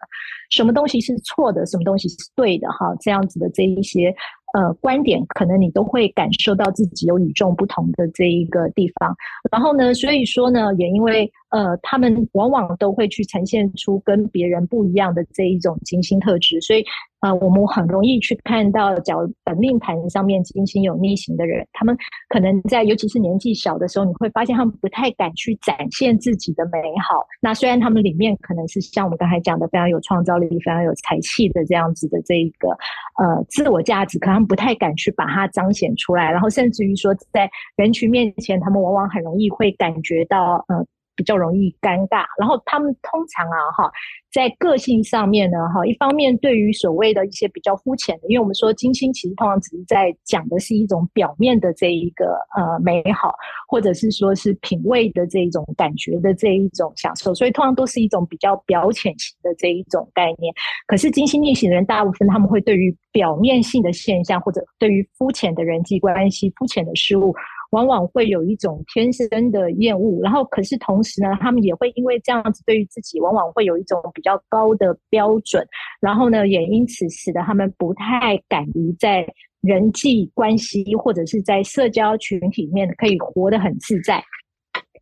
[0.50, 4.15] 什么东西是错的，什么东西是对的，哈，这样子的这一些。
[4.54, 9.13] 呃，观点可能你都会感受到自己有与众不同的这一个地方，
[9.52, 16.84] 然后呢，所以说呢，也因为呃，他们往往都会去呈现出跟别人不一样的这一种金星特质，所以
[17.22, 21.98] 呃，我们很容易去看到，假如本命盘上面金星有逆行的人，他们
[22.30, 27.26] 可能在尤其是年纪小的时候，你会发现他们不太敢去展现自己的美好。
[27.41, 34.46] 那虽然他们里面可能是像我们刚才讲的非常有创造力、非常有才气的这样子的这一个呃自我价值，可能。
[34.46, 42.25] 不太敢去把它彰显出来，然后甚至于说，在人群面前，他们往往很容易会感觉到，呃，比较容易尴尬。
[42.39, 43.91] 然后他们通常啊，哈。
[44.34, 53.34] 在个性上面呢，哈，一方面对于所谓的一些比较肤浅的，因为我们说金星其实通常只是在讲的是一种表面的这一个呃美好，
[53.65, 60.54] 或者是说是品味的这一种感觉的这一种享受，所以通常都是一种比较表浅型的这一种概念。
[60.86, 67.34] 可是金星逆行的人，大部分他们会对于表面性的现象，或者对于肤浅的人际关系、肤浅的事物。
[67.76, 75.68] 往往会有一种天生的厌恶，然后可是同时呢，他们也会因为这样子，对于自己往往会有一种比较高的标准，
[76.00, 79.28] 然后呢，也因此使得他们不太敢于在
[79.60, 84.24] 人际关系或者是在社交群体里面可以活得很自在。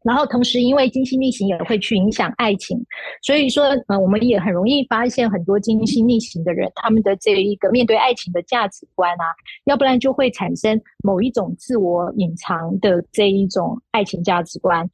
[0.04, 2.78] 然后同时，因为金星逆行也会去影响爱情，
[3.22, 9.26] 所以说，呃，我们也很容易发现很多金星逆行的人，他们的这一个面对爱情的价值观啊，
[9.66, 14.89] 要不然就会产生某一种自我隐藏的这一种爱情价值观，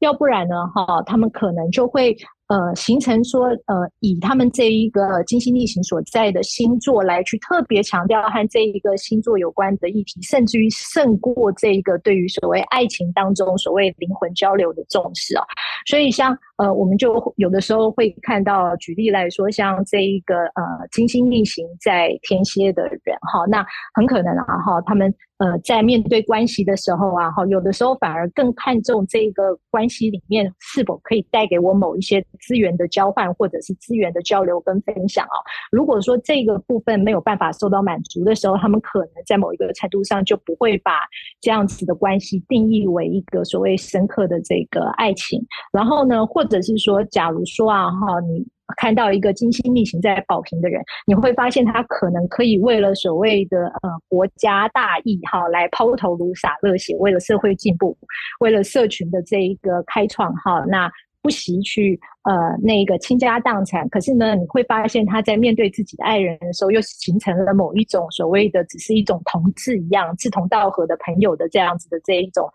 [0.00, 2.16] 要不然呢，哈，他们可能就会。
[2.54, 15.44] 呃，形成说，呃，以他们这一个金星逆行所在的星座来去特别强调和这一个星座有关的议题，甚至于胜过这一个对于所谓爱情当中所谓灵魂交流的重视啊。
[15.84, 25.12] 所以像呃，我们就有的时候会看到，举例来说，像这一个呃金星逆行在天蝎的人哈，那很可能啊哈，他们。
[25.38, 35.36] 呃，在面对关系的时候啊，哈，有的时候反而更看重这一个关系里面是否可以带给我某一些资源的交换，或者是资源的交流跟分享啊。
[35.70, 41.00] 如果说这个部分没有办法受到满足的时候，他们可能在某一个程度上就不会把
[41.40, 45.44] 这样子的关系定义为一个所谓深刻的这个爱情。
[45.72, 48.46] 然后呢，或者是说，假如说啊，哈，你。
[48.78, 57.94] 看到一个精心逆行在保平的人，你会发现他可能可以为了所谓的呃国家大义哈，来抛头颅洒热血，为了社会进步，
[58.40, 60.90] 为了社群的这一个开创哈，那
[61.24, 63.88] 不惜去呃那个倾家荡产。
[63.88, 72.46] 可是呢，你会发现他在面对自己的爱人的时候，又形成了某一种所谓的只是一种同志一样志同道合的朋友的这样子的这一种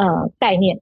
[0.00, 0.80] 呃概念。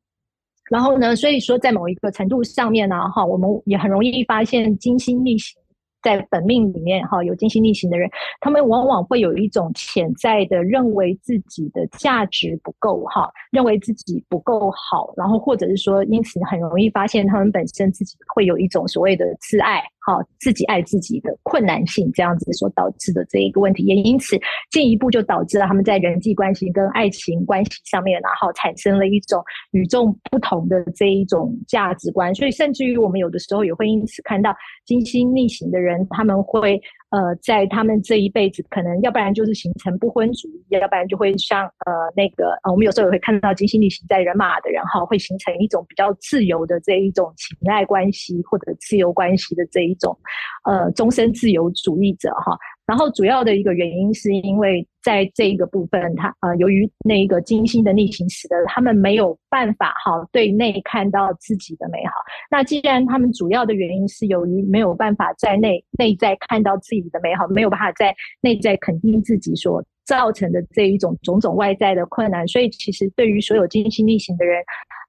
[0.70, 5.60] 然后呢，所以说在某一个程度上面呢，哈，我们也很容易发现金星逆行。
[6.03, 24.38] 在本命里面，哈，有金星逆行的人，他们往往会有一种潜在的认为自己的价值不够，哈，认为自己不够好，然后或者是说，因此很容易发现他们本身自己会有一种所谓的自爱，好，自己爱自己的困难性，这样子所导致的这一个问题，也因此
[24.70, 29.42] 进一步就导致了他们在人际关系跟爱情关系上面，然后产生了一种
[29.72, 34.55] 与众不同的这一种价值观，所以甚至于我们有的时候也会因此看到
[34.86, 35.80] 金星逆行的。
[35.80, 36.78] 人他们会
[37.11, 50.17] 呃，在他们这一辈子，可能要不然就是形成不婚主义，要不然就会像呃那个呃，我们有时候也会看到金星逆行在人马的人哈，会形成一种比较自由的这一种情爱关系或者自由关系的这一种
[50.65, 52.57] 呃终身自由主义者哈。
[52.91, 62.12] 然后主要的一个原因是因为在这一个部分，他呃，由于那个金星的逆行使得他们没有办法哈对内看到自己的美好。
[62.51, 74.61] 那既然他们主要的原因是由于没有办法在内内在看到自己的美好，没有办法在内在肯定自己所造成的这一种种种外在的困难，所以其实对于所有金星逆行的人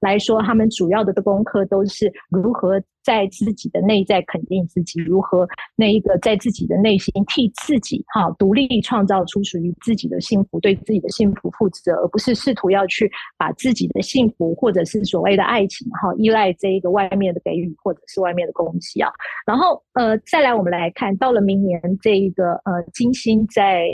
[0.01, 19.11] 来说，他们主要的功课都是如何在自己的内在肯定自己，如何那一个在自己的内心替自己哈独立创造出属于自己的幸福，对自己的幸福负责，而不是试图要去把自己的幸福或者是所谓的爱情哈依赖这一个外面的给予或者是外面的东西啊。
[19.45, 23.85] 然后呃，再来我们来看到了明年这一个呃金星在。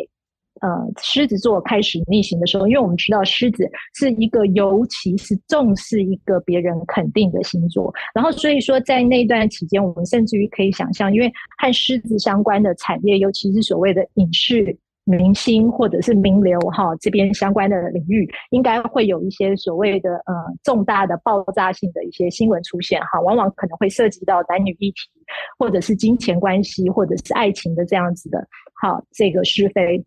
[0.62, 0.70] 呃，
[1.02, 20.34] 狮子座开始逆行的时候，因为我们知道狮子是一个尤其是重视一个别人肯定的星座，然后所以说在那段期间，我们甚至于可以想象，因为和狮子相关的产业，尤其是所谓的影视明星或者是名流哈这边相关的领域，应该会有一些所谓的呃
[20.64, 24.98] 重大的爆炸性的一些新闻出现哈，往往可能会涉及到男女议题，
[25.58, 28.46] 或者是金钱关系，或者是爱情的这样子的，
[28.82, 30.04] 好这个是非。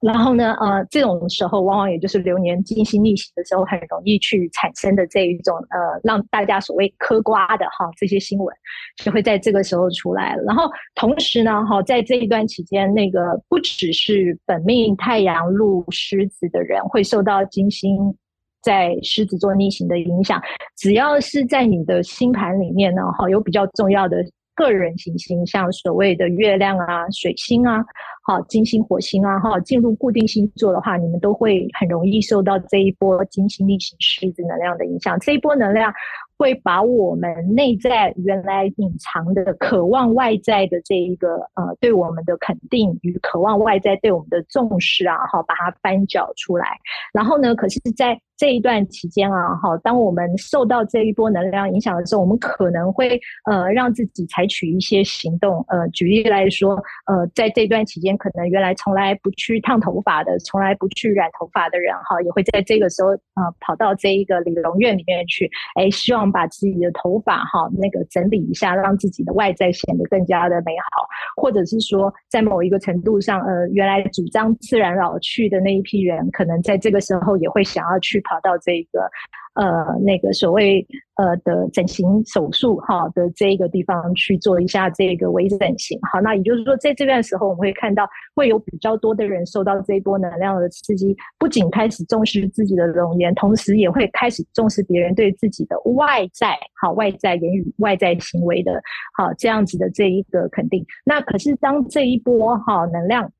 [0.00, 8.56] 然后呢，呃，这种时候往往也就是流年金星逆行的时候，很容易去产生的这一种呃，让大家所谓嗑瓜的哈这些新闻，
[8.96, 10.34] 就会在这个时候出来。
[10.46, 18.16] 然后同时呢，哈，在这一段期间，那个不只是本命太阳入狮子的人会受到金星
[18.62, 20.40] 在狮子座逆行的影响，
[20.78, 24.24] 只要是在你的星盘里面呢，哈，有比较重要的。
[24.56, 27.82] 个人行星，像所谓的月亮啊、水星啊、
[28.30, 35.18] 好金星、火星啊，哈，进入固定星座的话，你们都会很容易受到这一波金星逆行狮子能量的影响。
[35.18, 35.92] 这一波能量
[36.38, 46.78] 会把我们内在原来隐藏的渴望外在的这一个呃，对我们的肯定与渴望外在对我们的重视啊，哈，把它翻搅出来。
[47.12, 55.62] 然后呢，可是，在这一段期间啊，哈，当我们受到这一波能量影响的时候，我们可能会呃让自己采取一些行动。
[55.68, 78.24] 呃，举例来说，呃，在这段期间，可能原来从来不去烫头发的，从来不去染头发的人，哈，也会在这个时候呃跑到这一个理容院里面去，哎，希望把自己的头发哈那个整理一下，让自己的外在显得更加的美好，或者是说，在某一个程度上，呃，原来主张自然老去的那一批人，可能在这个时候也会想要去。
[78.30, 79.10] 跑到这个
[79.54, 85.98] 呃那个所谓呃的整形手术哈的这一个地方去做一下这个微整形。
[86.12, 98.80] 好，那也就是说，在这段时候，我们会看到会有比较多的人受到这一波能量的刺激，不仅开始重视自己的容颜，同时也会开始重视别人对自己的外在，好，外在言语、外在行为的，
[99.18, 100.86] 好，这样子的这一个肯定。
[101.04, 103.30] 那可是当这一波哈能量。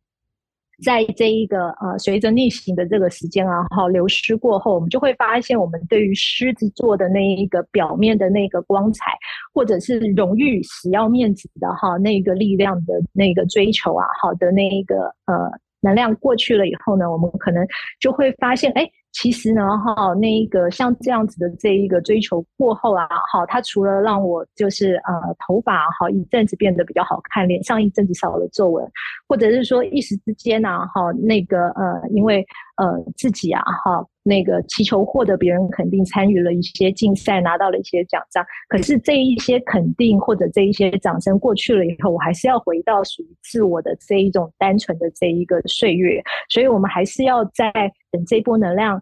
[0.82, 9.12] 在这一个呃，随着逆行的这个时间啊，好流失过后，我们就会发现，我们对于狮子座的那一个表面的那个光彩，
[9.52, 15.50] 或者是荣誉、死要面子的哈那个力量的那个追求啊，好的那一个呃
[15.80, 17.66] 能量过去了以后呢，我们可能
[18.00, 18.90] 就会发现，哎。
[19.12, 25.12] 其实呢，哈，那一个像这样子的这一个追求过后啊，哈，它除了让我就是呃
[25.46, 28.88] 头发哈一阵子变得比较好看，脸上一阵子少了皱纹，
[29.28, 32.46] 或者是说一时之间啊，哈，那个呃，因为
[32.76, 32.86] 呃
[33.16, 47.72] 自己啊，哈，那个祈求获得别人肯定，参与了一些竞赛，拿到了一些奖章，可是这一些肯定或者这一些掌声过去了以后，我还是要回到属于自我的这一种单纯的这一个岁月，所以我们还是要在
[48.10, 49.00] 等这波能量。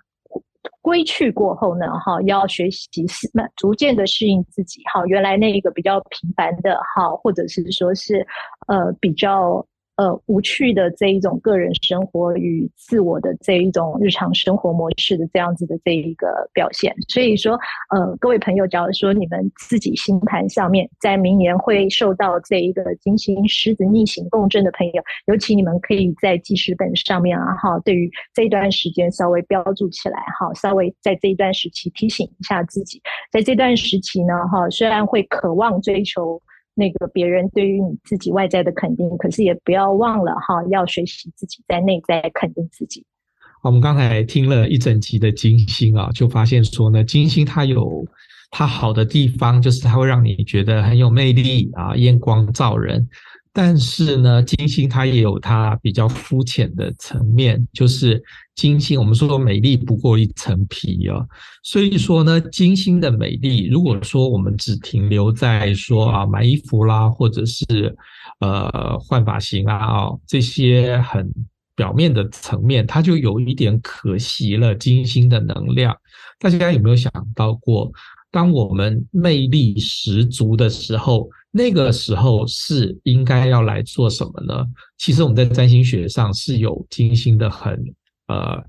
[0.80, 8.26] 归去过后呢，哈，要学习适，逐渐的适应自己，哈，原来那一个比较平凡的，哈，或者是说是，
[8.68, 9.66] 呃，比较。
[9.98, 17.58] 呃，无趣的这一种个人生活与自我的这一种日常生活模式的这样子的这一个表现，所以说，
[17.90, 36.40] 呃，各位朋友，假如说你们自己星盘上面在明年会受到这一个金星狮子逆行共振的朋友，尤其你们可以在记事本上面啊，哈，对于这一段时间稍微标注起来，哈，稍微在这一段时期提醒一下自己，在这段时期呢，哈，虽然会渴望追求。
[36.78, 43.04] 那个别人对于你自己外在的肯定，可是也不要忘了哈，要学习自己在内在肯定自己。
[43.64, 48.06] 我们刚才听了一整集的金星啊，就发现说呢，金星它有
[48.50, 53.08] 它好的地方，就是它会让你觉得很有魅力啊，艳光照人。
[53.60, 58.22] 但是呢，金星它也有它比较肤浅的层面，就是
[58.54, 61.26] 金星，我们说美丽不过一层皮啊。
[61.64, 67.66] 所以说呢，金星的美丽，如果说我们只停留在说啊买衣服啦，或者是
[68.38, 71.28] 呃换发型啊，哦这些很
[71.74, 75.96] 表面的层面，它就有一点可惜了金星的能量。
[76.38, 77.90] 大家有没有想到过，
[78.30, 84.66] 当我们魅力十足的时候，那个时候是应该要来做什么呢？
[84.98, 87.72] 其实我们在占星学上是有精心的很
[88.26, 88.62] 呃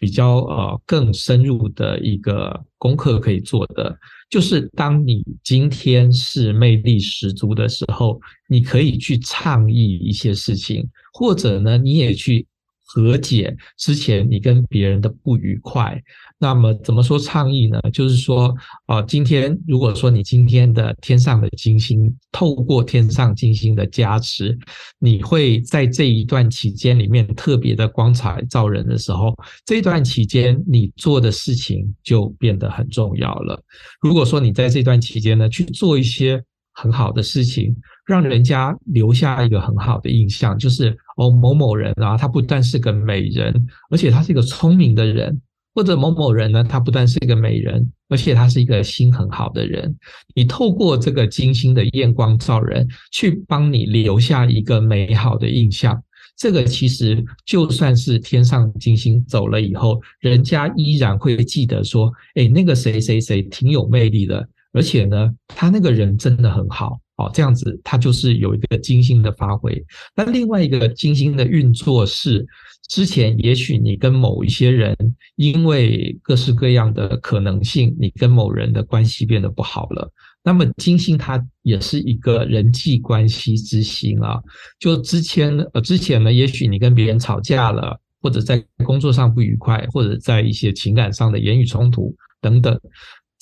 [0.00, 3.96] 比较呃更深入的一个功课可以做的，
[4.30, 12.46] 就是当你今天是魅力十足的时候，你可以去倡议一些事情，或者呢，你也去
[12.94, 15.98] 和解之前你跟别人的不愉快。
[16.38, 17.80] 那么怎么说倡议呢？
[17.92, 18.52] 就是说，
[18.86, 24.58] 啊，今天如果说你今天的天上的金星，透过天上金星的加持，
[24.98, 29.34] 你会在这一段期间里面特别的光彩照人的时候，
[29.64, 33.62] 这段期间你做的事情就变得很重要了。
[34.00, 36.42] 如果说你在这段期间呢，去做一些
[36.72, 37.74] 很好的事情，
[38.06, 45.40] 让人家留下一个很好的印象，就是哦，某某人啊，他不但是个美人，而且他是一个聪明的人。
[45.74, 49.96] 或者某某人呢，他不但是一个美人，而且他是一个心很好的人。
[50.34, 55.98] 你透过这个金星的艳光照人，去帮你留下一个美好的印象。
[56.36, 69.84] 这个其实就算是天上金星走了以后，人家依然会记得说：“哎，那个谁谁谁挺有魅力的，而且呢，他那个人真的很好。”哦，这样子，他就是有一个精心的发挥。
[70.16, 72.46] 那另外一个精心的运作是。
[72.88, 74.94] 之前也许你跟某一些人，
[75.36, 80.12] 因为各式各样的可能性，你跟某人的关系变得不好了。
[80.42, 84.38] 那么金星它也是一个人际关系之星啊。
[84.78, 92.78] 就之前呃之前呢，也许你跟别人吵架了，或者在工作上不愉快，或者在一些情感上的言语冲突等等，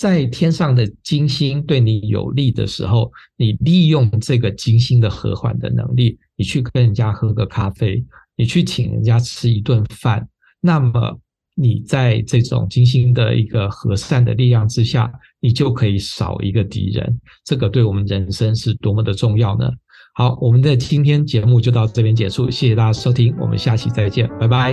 [0.01, 8.03] 在天上的金星对你有利的时候，你利用这个金星的和缓的能力，你去跟人家喝个咖啡。
[8.35, 10.27] 你去请人家吃一顿饭，
[10.63, 11.21] 那么
[11.55, 17.21] 你在这种金星的一个和善的力量之下，你就可以少一个敌人。
[17.45, 19.71] 这个对我们人生是多么的重要呢？
[20.15, 24.73] 好，我们的今天节目就到这边结束，谢谢大家收听，我们下期再见，拜拜，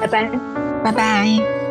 [0.00, 0.30] 拜拜，
[0.82, 1.63] 拜拜。